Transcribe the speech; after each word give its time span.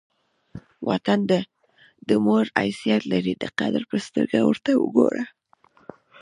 وطن 0.89 1.19
د 2.09 2.09
مور 2.25 2.45
حیثیت 2.61 3.01
لري؛ 3.11 3.33
د 3.43 3.45
قدر 3.59 3.81
په 3.89 3.95
سترګه 4.05 4.37
ور 4.47 4.57
ته 4.65 4.71
ګورئ! 4.95 5.23